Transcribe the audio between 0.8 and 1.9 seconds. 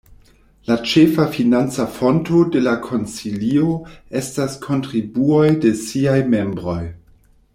ĉefa financa